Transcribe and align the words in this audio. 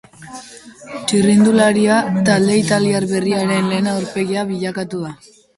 Txirrindularia, 1.11 1.99
talde 2.31 2.57
italiar 2.63 3.07
berriaren 3.15 3.71
lehen 3.75 3.91
aurpegia 3.95 4.51
bilakatu 4.55 5.05
da. 5.09 5.17